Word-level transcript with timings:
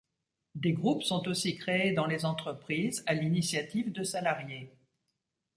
Des 0.55 0.73
groupes 0.73 1.03
sont 1.03 1.27
aussi 1.27 1.57
créés 1.57 1.93
dans 1.93 2.07
les 2.07 2.25
entreprises 2.25 3.03
à 3.05 3.13
l’initiative 3.13 3.91
de 3.91 4.03
salariés. 4.03 4.73